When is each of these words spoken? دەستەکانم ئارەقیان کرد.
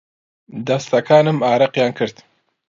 دەستەکانم 0.67 1.37
ئارەقیان 1.47 1.91
کرد. 1.97 2.17